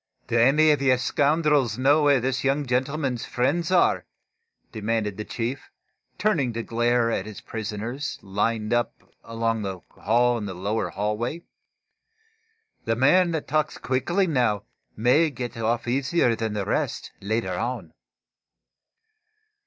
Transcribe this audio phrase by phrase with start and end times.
[0.25, 4.07] "Do any of you scoundrels know where this young gentleman's friends are?"
[4.71, 5.69] demanded the chief,
[6.17, 11.43] turning to glare at his prisoners, lined up along the wall in the lower hallway.
[12.85, 14.63] "The man that talks quickly now
[14.97, 17.93] may get off easier than the rest, later on."